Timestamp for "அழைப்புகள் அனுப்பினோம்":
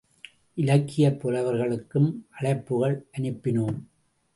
2.41-3.79